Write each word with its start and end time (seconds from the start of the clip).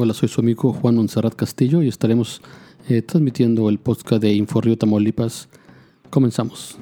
Hola, 0.00 0.14
soy 0.14 0.28
su 0.28 0.40
amigo 0.40 0.72
Juan 0.72 0.94
Monserrat 0.94 1.34
Castillo 1.34 1.82
y 1.82 1.88
estaremos 1.88 2.40
eh, 2.88 3.02
transmitiendo 3.02 3.68
el 3.68 3.78
podcast 3.78 4.22
de 4.22 4.32
Inforrío 4.32 4.78
Tamaulipas. 4.78 5.48
Comenzamos. 6.08 6.78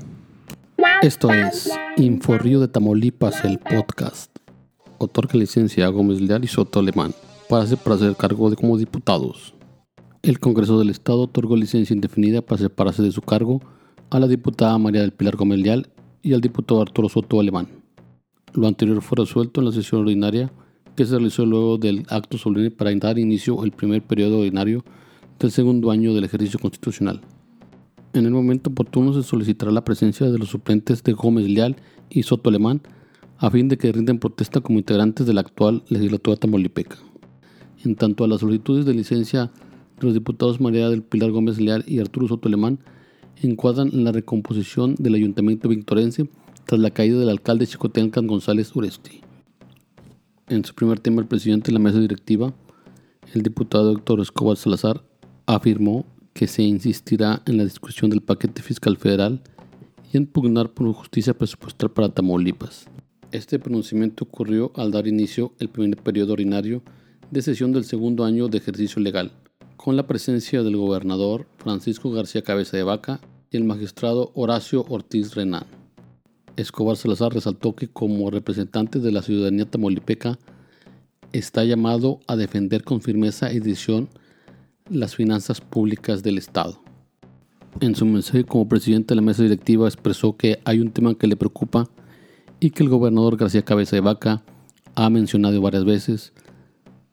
Esto 1.01 1.33
es 1.33 1.71
Inforrío 1.97 2.61
de 2.61 2.69
Tamaulipas, 2.69 3.43
el 3.47 3.59
podcast. 3.59 4.31
Otorga 4.99 5.39
licencia 5.39 5.87
a 5.87 5.89
Gómez 5.89 6.21
Leal 6.21 6.45
y 6.45 6.47
Soto 6.47 6.81
Alemán 6.81 7.15
para 7.49 7.63
hacer, 7.63 7.79
para 7.79 7.97
hacer 7.97 8.15
cargo 8.17 8.51
de 8.51 8.57
como 8.57 8.77
diputados. 8.77 9.55
El 10.21 10.39
Congreso 10.39 10.79
del 10.79 10.91
Estado 10.91 11.23
otorgó 11.23 11.57
licencia 11.57 11.95
indefinida 11.95 12.43
para 12.43 12.61
separarse 12.61 13.03
de 13.03 13.13
su 13.13 13.23
cargo 13.23 13.63
a 14.11 14.21
la 14.21 14.27
diputada 14.27 14.77
María 14.77 15.01
del 15.01 15.13
Pilar 15.13 15.37
Gómez 15.37 15.61
Leal 15.61 15.89
y 16.21 16.35
al 16.35 16.43
diputado 16.43 16.83
Arturo 16.83 17.09
Soto 17.09 17.41
Alemán. 17.41 17.69
Lo 18.53 18.67
anterior 18.67 19.01
fue 19.01 19.17
resuelto 19.25 19.63
en 19.63 19.69
la 19.69 19.73
sesión 19.73 20.03
ordinaria 20.03 20.53
que 20.97 21.05
se 21.05 21.13
realizó 21.13 21.45
luego 21.47 21.79
del 21.79 22.05
acto 22.09 22.39
solemne 22.39 22.71
para 22.71 22.95
dar 22.95 23.19
inicio 23.19 23.63
al 23.63 23.71
primer 23.71 24.03
periodo 24.03 24.39
ordinario 24.39 24.85
del 25.39 25.51
segundo 25.51 25.91
año 25.91 26.15
del 26.15 26.25
ejercicio 26.25 26.59
constitucional. 26.59 27.21
En 28.15 28.25
el 28.25 28.33
momento 28.33 28.71
oportuno 28.71 29.13
se 29.13 29.23
solicitará 29.23 29.71
la 29.71 29.85
presencia 29.85 30.31
de 30.31 30.39
los 30.39 30.49
suplentes 30.49 31.03
de 31.05 31.13
Gómez 31.13 31.47
Leal 31.49 31.77
y 32.09 32.23
Soto 32.23 32.49
Alemán 32.49 32.81
a 33.39 33.51
fin 33.51 33.69
de 33.69 33.77
que 33.77 33.93
rinden 33.93 34.19
protesta 34.19 34.63
como 34.63 34.79
integrantes 34.79 35.27
de 35.27 35.35
la 35.35 35.43
actual 35.43 35.85
legislatura 35.89 36.39
tamaulipeca. 36.39 36.97
En 37.85 37.95
tanto 37.95 38.25
a 38.25 38.29
las 38.29 38.41
solicitudes 38.41 38.87
de 38.87 38.95
licencia 38.95 39.53
de 40.01 40.07
los 40.07 40.15
diputados 40.15 40.61
María 40.63 40.89
del 40.89 41.03
Pilar 41.03 41.31
Gómez 41.31 41.61
Leal 41.61 41.85
y 41.87 42.01
Arturo 42.01 42.27
Soto 42.27 42.49
Alemán 42.49 42.79
encuadran 43.43 43.91
en 43.93 44.05
la 44.05 44.13
recomposición 44.13 44.95
del 44.95 45.15
ayuntamiento 45.15 45.69
victorense 45.69 46.31
tras 46.65 46.81
la 46.81 46.91
caída 46.91 47.19
del 47.19 47.29
alcalde 47.29 47.67
Chicoteancas 47.67 48.25
González 48.25 48.75
Uresti. 48.75 49.26
En 50.49 50.65
su 50.65 50.77
primer 50.77 51.01
tema, 51.01 51.21
el 51.21 51.27
presidente 51.27 51.67
de 51.67 51.73
la 51.73 51.81
mesa 51.81 51.99
directiva, 51.99 52.55
el 53.35 53.43
diputado 53.43 53.91
Héctor 53.91 54.21
Escobar 54.21 54.57
Salazar, 54.57 55.03
afirmó 55.45 56.07
que 56.35 56.47
se 56.47 56.63
insistirá 56.63 57.43
en 57.47 57.57
la 57.57 57.65
discusión 57.65 58.11
del 58.11 58.21
paquete 58.21 58.63
fiscal 58.63 58.97
federal 58.97 59.43
y 60.13 60.17
en 60.17 60.27
pugnar 60.27 60.73
por 60.73 60.93
justicia 60.93 61.35
presupuestal 61.35 61.91
para 61.91 62.11
Tamaulipas. 62.11 62.87
Este 63.33 63.59
pronunciamiento 63.59 64.23
ocurrió 64.23 64.71
al 64.77 64.93
dar 64.93 65.09
inicio 65.09 65.53
el 65.59 65.69
primer 65.69 65.97
periodo 65.97 66.35
ordinario 66.35 66.81
de 67.33 67.43
sesión 67.43 67.73
del 67.73 67.85
segundo 67.85 68.25
año 68.25 68.47
de 68.47 68.59
ejercicio 68.59 69.03
legal, 69.03 69.33
con 69.77 69.97
la 69.97 70.07
presencia 70.07 70.63
del 70.63 70.77
gobernador 70.77 71.49
Francisco 71.57 72.13
García 72.13 72.43
Cabeza 72.43 72.77
de 72.77 72.85
Vaca 72.85 73.19
y 73.51 73.57
el 73.57 73.65
magistrado 73.65 74.31
Horacio 74.37 74.85
Ortiz 74.89 75.35
Renán. 75.35 75.67
Escobar 76.57 76.97
Salazar 76.97 77.33
resaltó 77.33 77.75
que 77.75 77.89
como 77.89 78.31
representante 78.31 78.99
de 78.99 79.13
la 79.13 79.23
ciudadanía 79.23 79.67
tamaulipeca 79.67 80.39
está 81.33 81.65
llamado 81.65 82.21
a 82.27 82.37
defender 82.37 82.83
con 82.83 83.01
firmeza 83.01 83.53
y 83.53 83.61
decisión 83.61 84.09
las 84.89 85.15
finanzas 85.15 85.61
públicas 85.61 86.23
del 86.23 86.39
Estado. 86.39 86.81
En 87.81 87.95
su 87.95 88.07
mensaje 88.07 88.45
como 88.45 88.69
presidente 88.69 89.09
de 89.09 89.17
la 89.17 89.23
mesa 89.23 89.43
directiva 89.43 89.87
expresó 89.87 90.37
que 90.37 90.61
hay 90.65 90.81
un 90.81 90.91
tema 90.91 91.15
que 91.15 91.27
le 91.27 91.37
preocupa 91.37 91.91
y 92.59 92.71
que 92.71 92.83
el 92.83 92.89
gobernador 92.89 93.37
García 93.37 93.63
Cabeza 93.63 93.97
de 93.97 94.01
Vaca 94.01 94.43
ha 94.95 95.11
mencionado 95.11 95.61
varias 95.61 95.85
veces. 95.85 96.33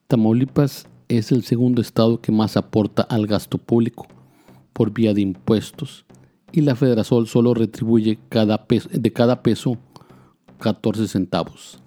Tamaulipas 0.07 0.87
es 1.09 1.33
el 1.33 1.43
segundo 1.43 1.81
estado 1.81 2.21
que 2.21 2.31
más 2.31 2.55
aporta 2.55 3.01
al 3.01 3.27
gasto 3.27 3.57
público 3.57 4.07
por 4.71 4.91
vía 4.91 5.13
de 5.13 5.21
impuestos 5.21 6.05
y 6.53 6.61
la 6.61 6.75
Federasol 6.75 7.27
solo 7.27 7.53
retribuye 7.53 8.19
cada 8.29 8.67
peso, 8.67 8.87
de 8.93 9.11
cada 9.11 9.41
peso 9.41 9.77
14 10.59 11.07
centavos. 11.07 11.81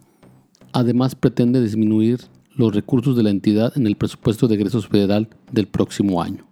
Además 0.73 1.15
pretende 1.15 1.63
disminuir 1.63 2.21
los 2.55 2.75
recursos 2.75 3.17
de 3.17 3.23
la 3.23 3.31
entidad 3.31 3.73
en 3.77 3.87
el 3.87 3.97
presupuesto 3.97 4.49
de 4.49 4.57
egresos 4.57 4.89
federal 4.89 5.29
del 5.53 5.69
próximo 5.69 6.21
año. 6.21 6.47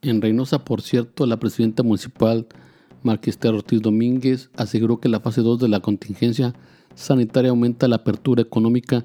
En 0.00 0.22
Reynosa, 0.22 0.64
por 0.64 0.80
cierto, 0.80 1.26
la 1.26 1.38
presidenta 1.38 1.82
municipal 1.82 2.46
Marquista 3.02 3.50
Ortiz 3.50 3.82
Domínguez 3.82 4.50
aseguró 4.56 5.00
que 5.00 5.08
la 5.08 5.20
fase 5.20 5.42
2 5.42 5.58
de 5.58 5.68
la 5.68 5.80
contingencia 5.80 6.54
sanitaria 6.94 7.50
aumenta 7.50 7.88
la 7.88 7.96
apertura 7.96 8.42
económica 8.42 9.04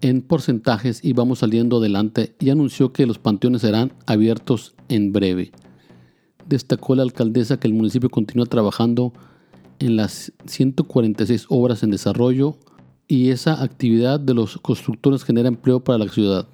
en 0.00 0.22
porcentajes 0.22 1.04
y 1.04 1.12
vamos 1.12 1.40
saliendo 1.40 1.78
adelante 1.78 2.36
y 2.38 2.50
anunció 2.50 2.92
que 2.92 3.06
los 3.06 3.18
panteones 3.18 3.62
serán 3.62 3.92
abiertos 4.06 4.76
en 4.88 5.12
breve 5.12 5.50
destacó 6.48 6.94
la 6.94 7.02
alcaldesa 7.02 7.60
que 7.60 7.68
el 7.68 7.74
municipio 7.74 8.10
continúa 8.10 8.46
trabajando 8.46 9.12
en 9.78 9.96
las 9.96 10.32
146 10.46 11.46
obras 11.48 11.82
en 11.82 11.90
desarrollo 11.90 12.56
y 13.06 13.30
esa 13.30 13.62
actividad 13.62 14.20
de 14.20 14.34
los 14.34 14.58
constructores 14.58 15.24
genera 15.24 15.48
empleo 15.48 15.80
para 15.80 15.98
la 15.98 16.08
ciudad. 16.08 16.46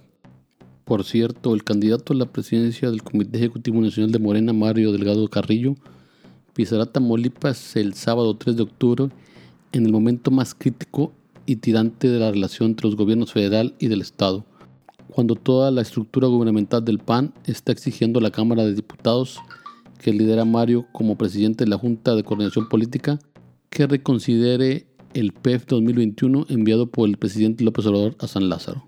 Por 0.85 1.05
cierto, 1.05 1.55
el 1.55 1.65
candidato 1.65 2.13
a 2.13 2.17
la 2.17 2.27
presidencia 2.27 2.91
del 2.91 3.03
Comité 3.03 3.39
Ejecutivo 3.39 3.81
Nacional 3.81 4.13
de 4.13 4.19
Morena, 4.19 4.53
Mario 4.53 4.93
Delgado 4.93 5.27
Carrillo, 5.29 5.75
pisará 6.53 6.87
Tamaulipas 6.87 7.77
el 7.77 7.95
sábado 7.95 8.37
3 8.37 8.57
de 8.57 8.63
octubre 8.63 9.09
en 9.73 9.87
el 9.87 9.93
momento 9.93 10.31
más 10.31 10.55
crítico 10.55 11.13
y 11.47 11.57
tirante 11.57 12.09
de 12.09 12.19
la 12.19 12.31
relación 12.31 12.71
entre 12.71 12.87
los 12.87 12.97
gobiernos 12.97 13.33
federal 13.33 13.75
y 13.79 13.89
del 13.89 14.03
Estado, 14.03 14.45
cuando 15.09 15.35
toda 15.35 15.71
la 15.71 15.83
estructura 15.83 16.29
gubernamental 16.29 16.85
del 16.85 16.99
PAN 16.99 17.33
está 17.45 17.73
exigiendo 17.73 18.19
a 18.19 18.23
la 18.23 18.31
Cámara 18.31 18.65
de 18.65 18.75
Diputados 18.75 19.41
que 19.99 20.13
lidera 20.13 20.45
Mario 20.45 20.87
como 20.93 21.17
presidente 21.17 21.65
de 21.65 21.71
la 21.71 21.79
Junta 21.79 22.15
de 22.15 22.25
Coordinación 22.25 22.69
Política 22.69 23.19
que 23.71 23.87
reconsidere 23.87 24.87
el 25.15 25.33
PEF 25.33 25.67
2021 25.67 26.47
enviado 26.49 26.87
por 26.87 27.09
el 27.09 27.17
presidente 27.17 27.65
López 27.65 27.87
Obrador 27.87 28.17
a 28.19 28.27
San 28.27 28.49
Lázaro. 28.49 28.87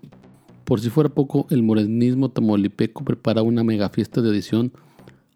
Por 0.63 0.81
si 0.81 0.89
fuera 0.89 1.09
poco, 1.09 1.47
el 1.49 1.63
morenismo 1.63 2.29
tamaulipeco 2.29 3.05
prepara 3.05 3.41
una 3.41 3.63
mega 3.63 3.89
fiesta 3.89 4.21
de 4.21 4.29
adición 4.29 4.73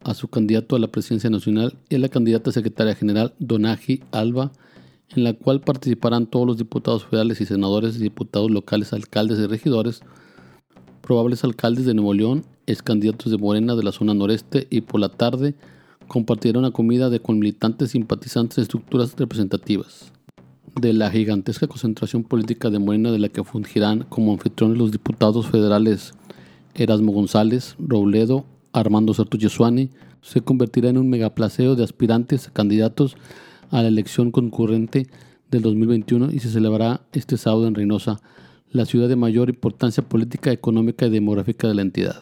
a 0.03 0.13
su 0.13 0.27
candidato 0.27 0.75
a 0.75 0.79
la 0.79 0.87
presidencia 0.87 1.29
nacional 1.29 1.77
y 1.89 1.95
a 1.95 1.99
la 1.99 2.09
candidata 2.09 2.51
secretaria 2.51 2.95
general 2.95 3.33
Donaji 3.39 4.03
Alba, 4.11 4.51
en 5.15 5.23
la 5.23 5.33
cual 5.33 5.61
participarán 5.61 6.27
todos 6.27 6.47
los 6.47 6.57
diputados 6.57 7.05
federales 7.05 7.39
y 7.39 7.45
senadores 7.45 7.99
diputados 7.99 8.51
locales, 8.51 8.93
alcaldes 8.93 9.39
y 9.39 9.47
regidores, 9.47 10.01
probables 11.01 11.43
alcaldes 11.43 11.85
de 11.85 11.93
Nuevo 11.93 12.13
León, 12.13 12.45
ex 12.71 12.81
candidatos 12.81 13.31
de 13.31 13.37
Morena 13.37 13.75
de 13.75 13.83
la 13.83 13.91
zona 13.91 14.13
noreste 14.13 14.67
y 14.69 14.81
por 14.81 14.99
la 14.99 15.09
tarde 15.09 15.55
compartirán 16.07 16.57
una 16.57 16.71
comida 16.71 17.09
de 17.09 17.19
con 17.19 17.39
militantes 17.39 17.91
simpatizantes 17.91 18.57
de 18.57 18.61
estructuras 18.63 19.15
representativas 19.17 20.11
de 20.75 20.93
la 20.93 21.11
gigantesca 21.11 21.67
concentración 21.67 22.23
política 22.23 22.69
de 22.69 22.79
Morena 22.79 23.11
de 23.11 23.19
la 23.19 23.29
que 23.29 23.43
fungirán 23.43 24.05
como 24.09 24.33
anfitriones 24.33 24.77
los 24.77 24.91
diputados 24.91 25.47
federales 25.47 26.13
Erasmo 26.75 27.11
González, 27.11 27.75
Robledo, 27.79 28.45
Armando 28.71 29.13
Yesuani, 29.13 29.89
se 30.21 30.41
convertirá 30.41 30.89
en 30.89 30.97
un 30.97 31.09
megaplaceo 31.09 31.75
de 31.75 31.83
aspirantes 31.83 32.47
a 32.47 32.51
candidatos 32.51 33.17
a 33.69 33.81
la 33.81 33.87
elección 33.87 34.31
concurrente 34.31 35.07
del 35.49 35.61
2021 35.63 36.31
y 36.31 36.39
se 36.39 36.49
celebrará 36.49 37.01
este 37.11 37.37
sábado 37.37 37.67
en 37.67 37.75
Reynosa, 37.75 38.21
la 38.71 38.85
ciudad 38.85 39.09
de 39.09 39.17
mayor 39.17 39.49
importancia 39.49 40.03
política, 40.03 40.51
económica 40.51 41.05
y 41.05 41.09
demográfica 41.09 41.67
de 41.67 41.75
la 41.75 41.81
entidad. 41.81 42.21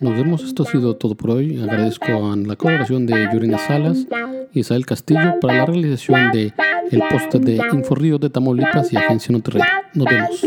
Nos 0.00 0.16
vemos, 0.16 0.44
esto 0.44 0.62
ha 0.62 0.66
sido 0.66 0.96
todo 0.96 1.14
por 1.14 1.30
hoy. 1.30 1.60
Agradezco 1.60 2.06
a 2.06 2.36
la 2.36 2.56
colaboración 2.56 3.06
de 3.06 3.28
Yurina 3.32 3.58
Salas 3.58 4.06
y 4.52 4.60
Isabel 4.60 4.86
Castillo 4.86 5.38
para 5.40 5.58
la 5.58 5.66
realización 5.66 6.32
de 6.32 6.52
el 6.90 7.02
post 7.10 7.34
de 7.34 7.60
Inforrío 7.72 8.18
de 8.18 8.30
Tamaulipas 8.30 8.92
y 8.92 8.96
Agencia 8.96 9.32
Monterrey. 9.32 9.62
Nos 9.94 10.06
vemos. 10.06 10.44